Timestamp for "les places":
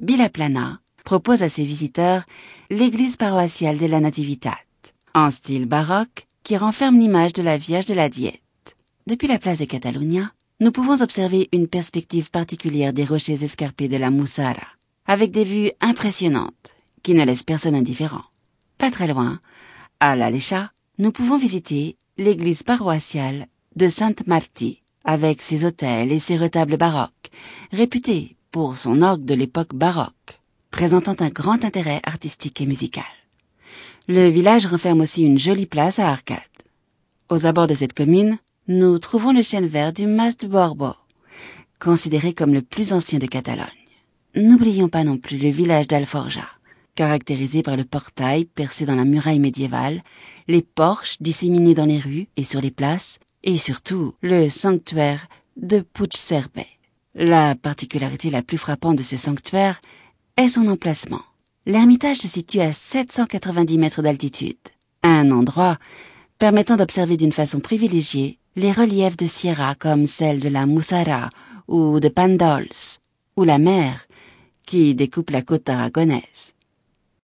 52.60-53.18